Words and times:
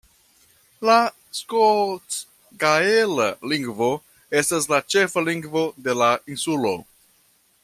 La 0.89 0.95
skotgaela 1.39 3.29
lingvo 3.53 3.93
estas 4.43 4.69
la 4.75 4.83
ĉefa 4.95 5.27
lingvo 5.31 5.67
de 5.89 6.01
la 6.03 6.13
insulo. 6.37 6.79